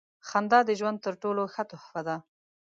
[0.27, 2.15] •خندا د ژوند تر ټولو ښه تحفه ده.